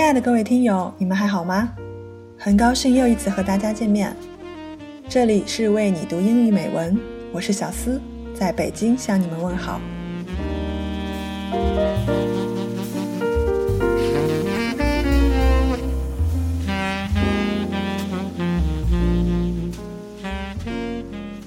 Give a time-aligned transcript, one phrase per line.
[0.00, 1.68] 亲爱的各位听友，你们还好吗？
[2.38, 4.16] 很高兴又一次和大家见面。
[5.10, 6.98] 这里是为你读英语美文，
[7.32, 8.00] 我是小思，
[8.34, 9.78] 在北京向你们问好。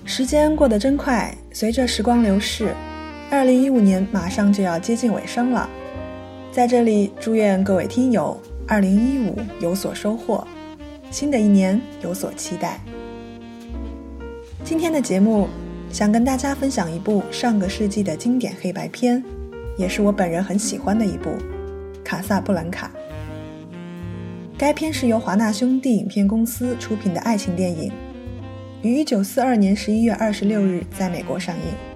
[0.05, 2.75] 时间过得真快，随着时光流逝，
[3.31, 5.67] 二零一五年马上就要接近尾声了。
[6.51, 10.47] 在这里，祝愿各位听友二零一五有所收获，
[11.11, 12.79] 新的一年有所期待。
[14.63, 15.49] 今天的节目
[15.91, 19.21] 想跟大家分享一部上个世纪的经典黑白片，
[19.77, 21.31] 也是我本人很喜欢的一部
[22.05, 22.89] 《卡萨布兰卡》。
[24.57, 27.91] 该片是由华纳兄弟影片公司出品的爱情电影，
[28.81, 31.92] 于一九四二年十一月二十六日在美国上映。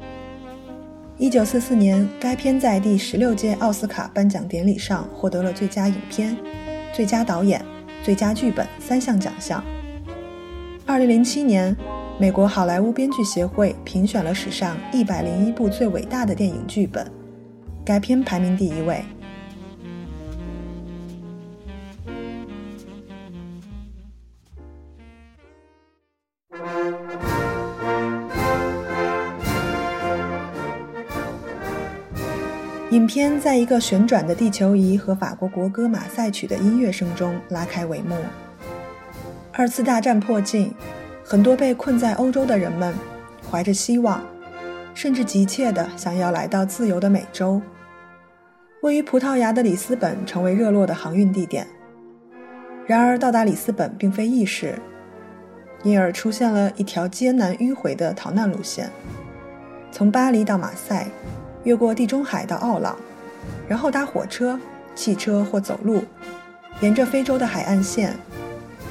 [1.20, 6.38] 一九四四年，该片在第十六届奥斯卡颁奖典礼上获得了最佳影片、
[6.94, 7.60] 最佳导演、
[8.04, 9.64] 最佳剧本三项奖项。
[10.86, 11.76] 二零零七年，
[12.20, 17.12] 美国好莱坞编剧协会评选了史上一百零一部最伟大的电影剧本，
[17.84, 19.04] 该片排名第一位。
[33.08, 38.17] 影片在一个旋转的地球仪和法国国歌马赛曲的音乐声中拉开帷幕。
[39.53, 40.73] 二次大战迫近，
[41.23, 42.94] 很多被困在欧洲的人们
[43.49, 44.22] 怀着希望，
[44.94, 47.61] 甚至急切地想要来到自由的美洲。
[48.81, 51.66] 位于葡萄牙的里斯本成为热络的航运地点。
[52.86, 54.77] 然而，到达里斯本并非易事，
[55.81, 58.89] 因而出现了一条艰难迂回的逃难路线，
[59.94, 61.08] 从巴黎到马赛。
[61.68, 62.98] 越过地中海到奥朗，
[63.68, 64.58] 然后搭火车、
[64.95, 66.02] 汽车或走路，
[66.80, 68.16] 沿着非洲的海岸线，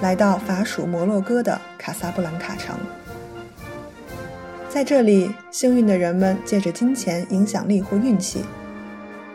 [0.02, 2.76] 来到法属摩洛哥的卡萨布兰卡城。
[4.68, 8.44] 在这里，幸运的人们借着金钱、影响力或运气，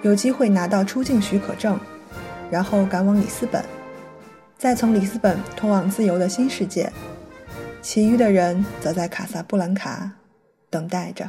[0.03, 1.79] 有机会拿到出境许可证，
[2.51, 3.65] 然后赶往里斯本，
[4.55, 6.93] 再从里斯本通往自由的新世界。
[7.81, 10.11] 其余的人则在卡萨布兰卡
[10.69, 11.27] 等待着。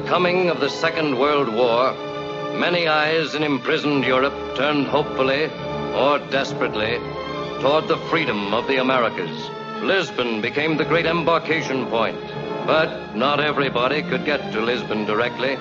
[0.00, 1.92] The coming of the Second World War,
[2.58, 5.50] many eyes in imprisoned Europe turned hopefully
[5.94, 6.96] or desperately
[7.60, 9.50] toward the freedom of the Americas.
[9.82, 12.20] Lisbon became the great embarkation point,
[12.66, 15.54] but not everybody could get to Lisbon directly,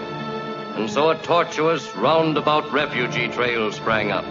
[0.78, 4.26] and so a tortuous, roundabout refugee trail sprang up.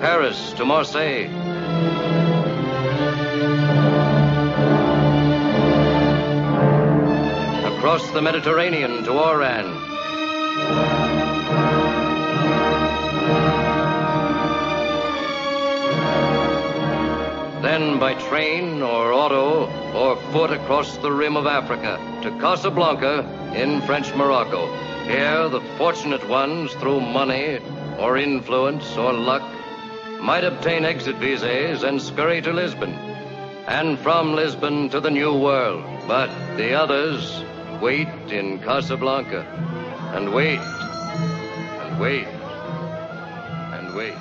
[0.00, 1.28] Paris to Marseille,
[7.98, 9.66] across the Mediterranean to Oran.
[17.60, 23.26] Then by train or auto or foot across the rim of Africa to Casablanca
[23.56, 24.72] in French Morocco.
[25.04, 27.58] Here, the fortunate ones, through money
[27.98, 29.42] or influence or luck,
[30.20, 32.92] might obtain exit visas and scurry to Lisbon,
[33.66, 35.84] and from Lisbon to the New World.
[36.06, 37.42] But the others,
[37.80, 39.46] wait in Casablanca
[40.14, 42.26] and wait and wait
[43.74, 44.14] and wait.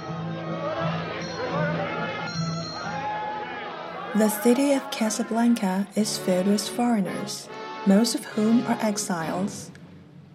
[4.15, 7.49] The city of Casablanca is filled with foreigners,
[7.85, 9.71] most of whom are exiles.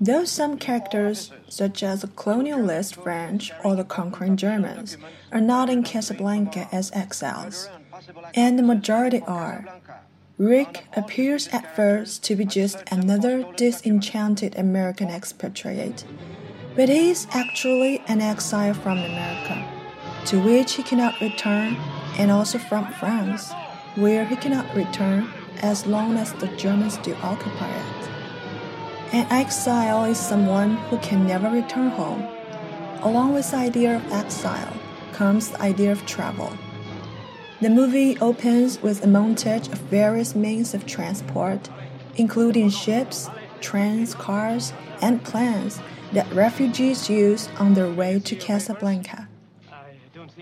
[0.01, 4.97] Though some characters, such as the colonialist French or the conquering Germans,
[5.31, 7.69] are not in Casablanca as exiles,
[8.35, 9.65] and the majority are,
[10.39, 16.05] Rick appears at first to be just another disenchanted American expatriate,
[16.75, 19.63] but he is actually an exile from America,
[20.27, 21.77] to which he cannot return,
[22.19, 23.53] and also from France,
[23.95, 25.31] where he cannot return
[25.61, 28.09] as long as the Germans do occupy it.
[29.13, 32.27] An exile is someone who can never return home.
[33.03, 34.73] Along with the idea of exile
[35.13, 36.51] comes the idea of travel.
[37.63, 41.69] The movie opens with a montage of various means of transport,
[42.17, 43.31] including ships,
[43.61, 45.79] trains, cars, and planes
[46.13, 49.29] that refugees use on their way to Casablanca.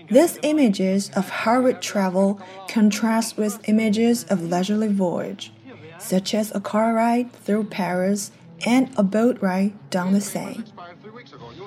[0.09, 5.53] These images of hurried travel contrast with images of leisurely voyage,
[5.99, 8.31] such as a car ride through Paris
[8.65, 10.63] and a boat ride down the Seine.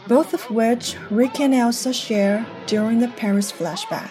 [0.08, 4.10] both of which Rick and Ilsa share during the Paris flashback.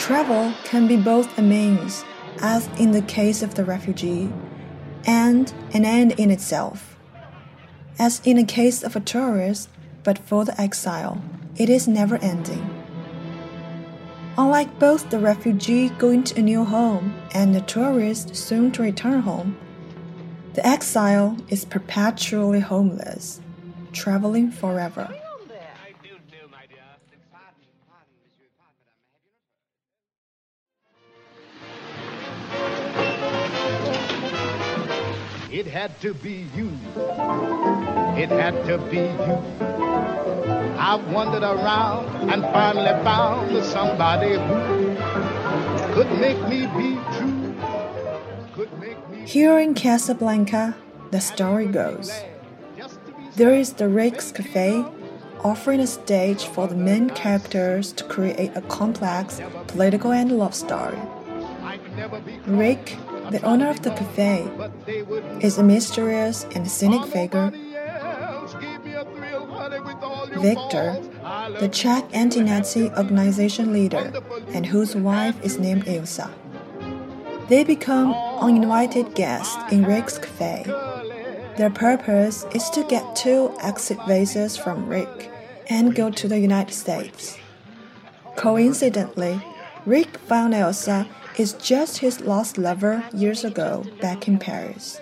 [0.00, 2.06] Travel can be both a means,
[2.40, 4.32] as in the case of the refugee,
[5.04, 6.96] and an end in itself.
[7.98, 9.68] As in the case of a tourist,
[10.02, 11.22] but for the exile,
[11.56, 12.66] it is never ending.
[14.38, 19.20] Unlike both the refugee going to a new home and the tourist soon to return
[19.20, 19.58] home,
[20.54, 23.42] the exile is perpetually homeless,
[23.92, 25.14] traveling forever.
[35.60, 36.70] It had to be you.
[38.16, 39.36] It had to be you.
[40.78, 47.54] I've wandered around and finally found somebody who could make me be true.
[48.54, 50.78] Could make me Here in Casablanca,
[51.10, 52.10] the story goes.
[53.36, 54.82] There is the Rick's Cafe,
[55.44, 60.98] offering a stage for the main characters to create a complex political and love story.
[62.46, 62.96] Rick
[63.30, 64.48] the owner of the cafe,
[65.40, 67.52] is a mysterious and cynic figure.
[70.38, 71.00] Victor,
[71.60, 74.12] the Czech anti Nazi organization leader,
[74.48, 76.30] and whose wife is named Ilsa.
[77.48, 80.64] They become uninvited guests in Rick's cafe.
[81.56, 85.30] Their purpose is to get two exit visas from Rick
[85.68, 87.38] and go to the United States.
[88.36, 89.40] Coincidentally,
[89.84, 91.06] Rick found Ilsa
[91.38, 95.00] is just his lost lover years ago back in Paris.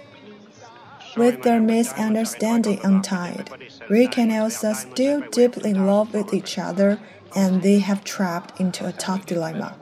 [1.17, 3.51] With their misunderstanding untied,
[3.89, 7.01] Rick and Ilsa still deeply in love with each other
[7.35, 9.77] and they have trapped into a tough dilemma.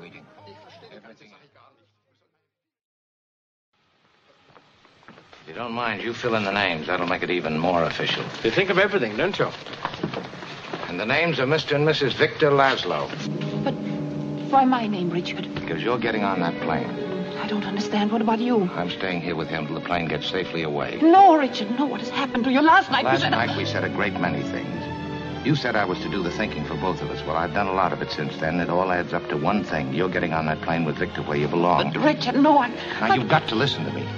[5.42, 6.86] If you don't mind, you fill in the names.
[6.86, 8.24] That'll make it even more official.
[8.42, 9.48] You think of everything, don't you?
[10.88, 11.76] And the names are Mr.
[11.76, 12.14] and Mrs.
[12.14, 13.10] Victor Laszlo.
[14.50, 15.52] Why my name, Richard?
[15.54, 16.88] Because you're getting on that plane.
[17.38, 18.12] I don't understand.
[18.12, 18.62] What about you?
[18.74, 20.98] I'm staying here with him till the plane gets safely away.
[21.02, 21.86] No, Richard, no.
[21.86, 23.04] What has happened to you last night?
[23.04, 25.46] Last night we said a great many things.
[25.46, 27.24] You said I was to do the thinking for both of us.
[27.26, 28.58] Well, I've done a lot of it since then.
[28.60, 29.92] It all adds up to one thing.
[29.94, 31.92] You're getting on that plane with Victor where you belong.
[31.92, 32.68] But, Richard, no, I...
[33.00, 34.08] Now, you've got to listen to me.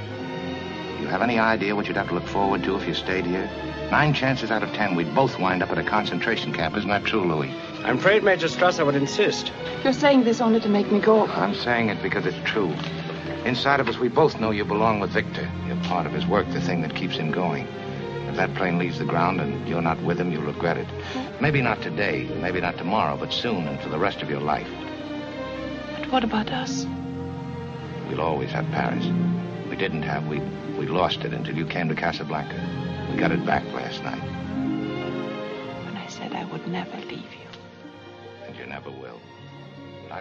[1.01, 3.49] You have any idea what you'd have to look forward to if you stayed here?
[3.91, 6.77] Nine chances out of ten, we'd both wind up at a concentration camp.
[6.77, 7.51] Isn't that true, Louis?
[7.85, 9.53] I'm afraid Major Strasser would insist.
[9.85, 11.27] You're saying this only to make me go.
[11.27, 12.75] I'm saying it because it's true.
[13.45, 15.49] Inside of us, we both know you belong with Victor.
[15.67, 17.67] You're part of his work, the thing that keeps him going.
[18.29, 20.89] If that plane leaves the ground and you're not with him, you'll regret it.
[21.41, 24.69] Maybe not today, maybe not tomorrow, but soon and for the rest of your life.
[25.97, 26.85] But what about us?
[28.09, 29.07] We'll always have Paris.
[29.71, 30.27] We didn't have.
[30.27, 30.43] We
[30.79, 32.57] we lost it until you came to Casablanca.
[33.11, 34.23] We got it back last night.
[35.85, 37.49] When I said I would never leave you.
[38.47, 39.21] And you never will.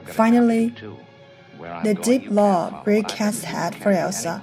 [0.06, 0.74] Finally,
[1.84, 4.42] the deep love Rick has had for Ilsa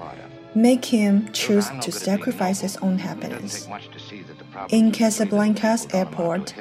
[0.54, 3.68] make him choose to sacrifice his own happiness.
[4.68, 6.54] In Casablanca's airport,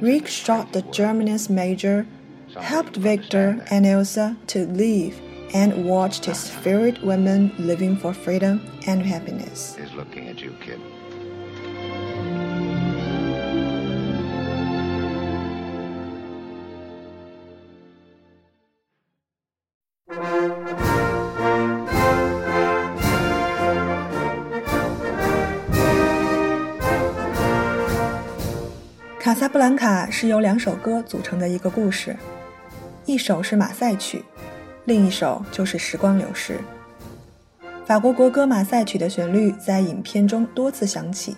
[0.00, 2.06] Rick shot the Germanist major,
[2.58, 5.20] helped Victor and Ilsa to leave
[5.53, 9.75] and watched his favorite women living for freedom and happiness.
[9.77, 10.79] Is looking at you, kid.《
[29.19, 32.17] 卡萨布兰卡》是由两首歌组成的一个故事，
[33.05, 34.25] 一首是马赛曲。
[34.86, 36.60] 另一首就是《时光流逝》。
[37.84, 41.36] 法国国歌《马赛曲》的旋律在影片中多次响起，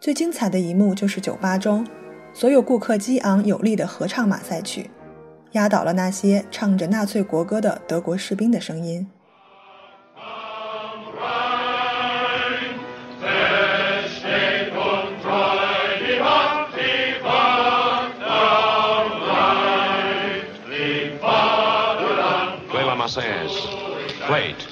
[0.00, 1.86] 最精彩的一幕就是酒吧中，
[2.32, 4.84] 所有顾客激昂有力的合唱《马赛曲》，
[5.52, 9.06] 压倒了那些唱着纳粹国歌的德国士兵的声音。
[24.30, 24.69] Wait.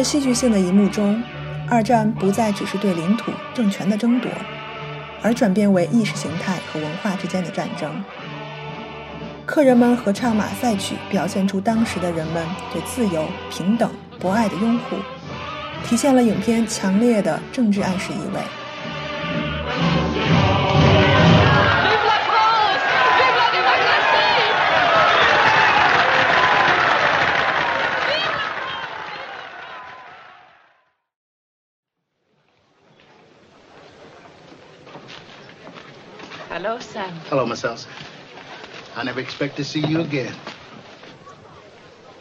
[0.00, 1.22] 这戏剧性的一幕中，
[1.68, 4.30] 二战不再只是对领土、政权的争夺，
[5.20, 8.02] 而转变为意识形态和文化之间的战争。
[9.44, 12.42] 客人们合唱马赛曲，表现出当时的人们
[12.72, 14.96] 对自由、平等、博爱的拥护，
[15.84, 18.40] 体现了影片强烈的政治暗示意味。
[36.62, 37.10] Hello, Sam.
[37.30, 37.88] Hello, Miss Elsa.
[38.94, 40.34] I never expect to see you again.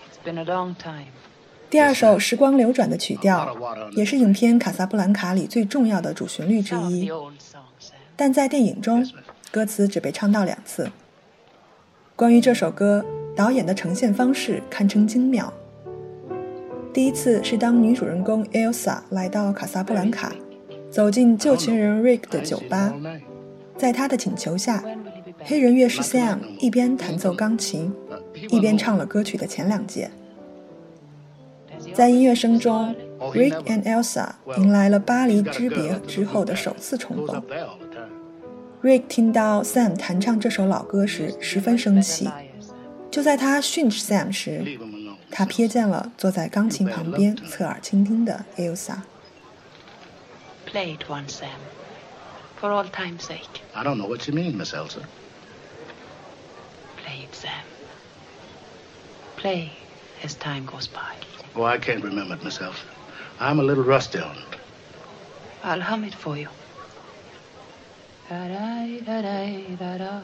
[0.07, 1.07] It's been a long time.
[1.69, 3.53] 第二首《时光流转》的曲调，
[3.97, 7.11] 也是影片《卡萨布兰卡》里最重要的主旋律之一。
[8.15, 9.05] 但在电影中，
[9.51, 10.89] 歌词只被唱到两次。
[12.15, 13.05] 关于这首歌，
[13.35, 15.51] 导演的呈现方式堪称精妙。
[16.93, 20.33] 第一次是当女主人公 Elsa 来到卡萨布兰卡，
[20.89, 22.93] 走进旧情人 Rick 的酒吧，
[23.79, 24.83] 在他的请求下
[25.45, 27.93] 黑人乐师 sam 一边弹奏钢琴
[28.49, 30.11] 一边唱了歌曲的前两节。
[31.93, 32.93] 在音乐声中
[33.33, 37.41] rick and elsa 迎来了巴黎之别之后的首次重逢。
[38.83, 42.29] Rick 听到 sam 弹唱这首老歌时十分生气。
[43.09, 44.77] 就在他训斥 sam 时
[45.31, 48.97] 他瞥见了坐在钢琴旁边侧耳倾听的 elsa
[50.65, 51.47] play it on sam.
[52.59, 53.61] For all time's sake.
[53.73, 55.05] I don't know what you mean, Miss Ilsa.
[56.97, 57.65] Play it, Sam.
[59.37, 59.71] Play
[60.23, 61.15] as time goes by.
[61.55, 62.83] Oh, I can't remember it, Miss Ilsa.
[63.39, 64.57] I'm a little rusty on it.
[65.63, 66.49] I'll hum it for you.
[68.27, 70.23] Da-da-da-da-da-da.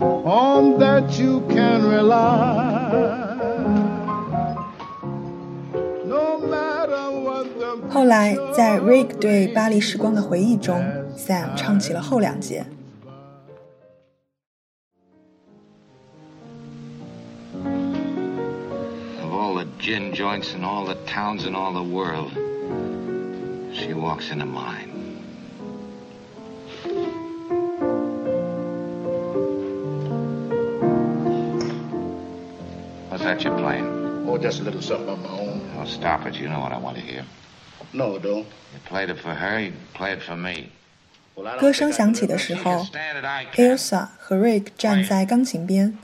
[0.00, 2.90] On that you can rely.
[6.04, 10.76] No matter what the 后来，在 Rick 对巴黎时光的回忆中，
[11.16, 12.66] Sam 唱起了后两节。
[19.22, 22.32] Of all the gin joints in all the towns in all the world,
[23.72, 24.89] she walks into mine.
[33.23, 33.85] That you're playing?
[34.27, 35.61] Oh, just a little something of my own.
[35.79, 36.35] Oh, stop it.
[36.35, 37.23] You know what I want to hear.
[37.93, 38.45] No, don't.
[38.73, 40.69] You played it for her, you play it for me.
[41.35, 45.97] Well, I don't 歌声响起的时候 can.，Elsa 和 Rick 站在钢琴边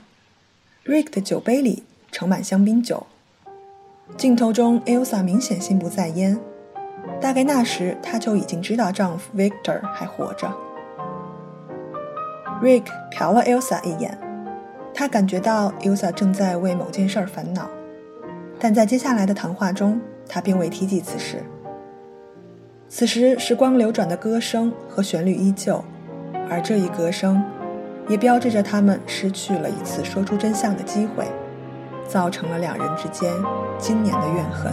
[0.84, 1.82] ，Rick 的酒杯里
[2.12, 3.06] 盛满香槟酒。
[4.16, 6.38] 镜头中，Elsa 明显心不在焉，
[7.20, 10.50] 大概那时她就已经知道丈夫 Victor 还活着。
[12.62, 14.18] Rick 瞟了 Elsa 一眼，
[14.94, 17.68] 他感觉到 Elsa 正在为某件事儿烦恼，
[18.58, 21.42] 但在接下来的谈话中，他并未提及此事。
[22.88, 25.84] 此时，时光流转的歌声和旋律依旧，
[26.50, 27.42] 而这一歌声，
[28.08, 31.26] 也标志着他们失去了一次说出真相的机会，
[32.08, 33.30] 造成了两人之间
[33.78, 34.72] 经年的怨恨。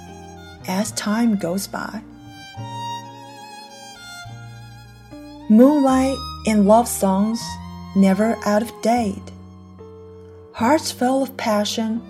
[0.67, 2.01] as time goes by.
[5.49, 7.41] Moonlight and love songs
[7.95, 9.31] never out of date.
[10.53, 12.01] Hearts full of passion,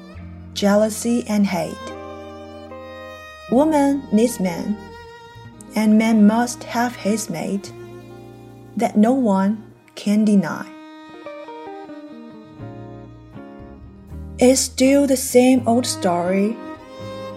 [0.54, 1.74] jealousy, and hate.
[3.52, 4.78] Woman needs man,
[5.76, 7.72] and man must have his mate,
[8.78, 9.64] that no one
[9.96, 10.68] can deny.
[14.40, 16.56] It's still the same old story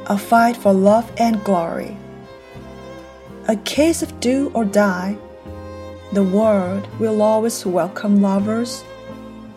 [0.06, 1.96] a fight for love and glory,
[3.48, 5.16] a case of do or die.
[6.12, 8.84] The world will always welcome lovers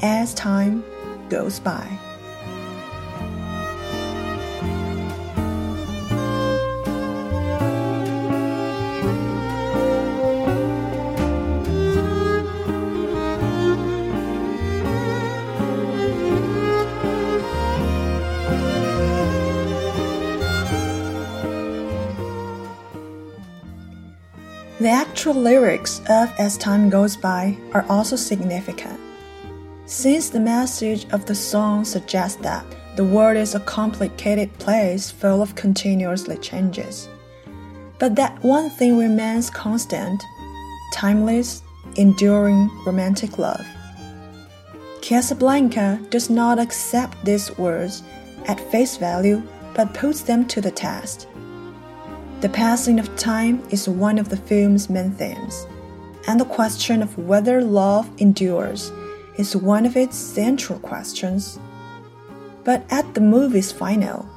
[0.02, 0.84] as time
[1.30, 2.07] goes by.
[25.28, 28.98] Actual lyrics of As Time Goes By are also significant,
[29.86, 32.66] since the message of the song suggests that
[32.96, 37.10] the world is a complicated place full of continuously changes.
[38.00, 40.24] But that one thing remains constant
[40.94, 41.62] timeless,
[41.98, 43.68] enduring romantic love.
[45.02, 48.02] Casablanca does not accept these words
[48.46, 49.44] at face value
[49.74, 51.28] but puts them to the test.
[52.40, 55.66] The passing of time is one of the film's main themes,
[56.28, 58.92] and the question of whether love endures
[59.38, 61.58] is one of its central questions.
[62.64, 64.30] But at the movie's final,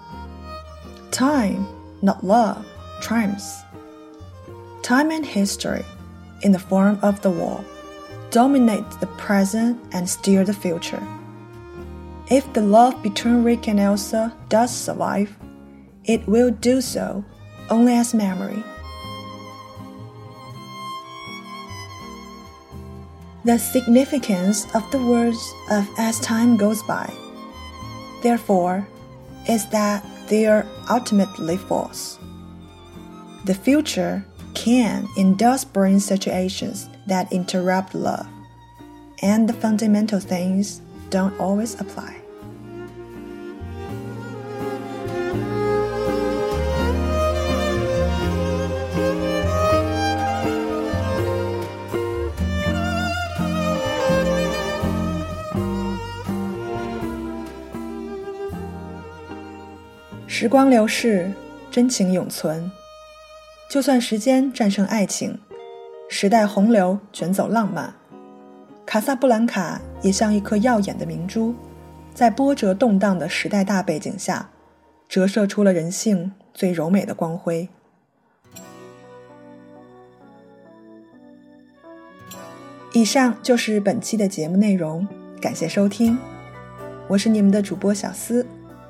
[1.10, 1.68] time,
[2.00, 2.64] not love,
[3.02, 3.60] triumphs.
[4.80, 5.84] Time and history,
[6.40, 7.62] in the form of the war,
[8.30, 11.06] dominate the present and steer the future.
[12.30, 15.36] If the love between Rick and Ilsa does survive,
[16.04, 17.22] it will do so
[17.70, 18.62] only as memory.
[23.44, 27.10] The significance of the words of as time goes by,
[28.22, 28.86] therefore,
[29.48, 32.18] is that they are ultimately false.
[33.46, 38.26] The future can and does bring situations that interrupt love,
[39.22, 42.19] and the fundamental things don't always apply.
[60.40, 61.30] 时光流逝，
[61.70, 62.72] 真情永存。
[63.68, 65.38] 就算时间战胜爱情，
[66.08, 67.92] 时代洪流卷走浪漫，
[68.86, 71.54] 卡萨布兰卡也像一颗耀眼的明珠，
[72.14, 74.48] 在波折动荡的时代大背景下，
[75.10, 77.68] 折射出了人性最柔美的光辉。
[82.94, 85.06] 以上就是本期的节目内容，
[85.38, 86.16] 感谢收听，
[87.08, 88.46] 我是你们的主播小思，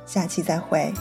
[0.07, 0.95] 下期再会。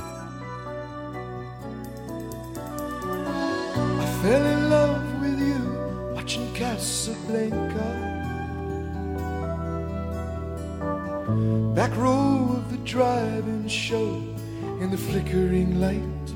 [11.75, 14.23] Back row of the drive-in show
[14.81, 16.27] in the flickering light.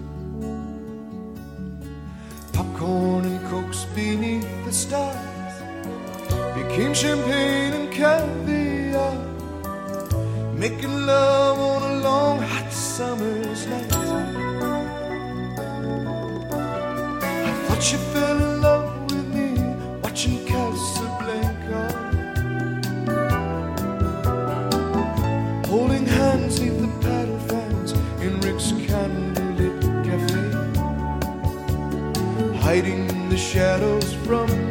[2.53, 5.55] Popcorn and cokes beneath the stars
[6.55, 9.15] became champagne and caviar.
[10.55, 13.91] Making love on a long hot summer's night.
[17.83, 18.42] She fell in love
[33.33, 34.62] the shadows from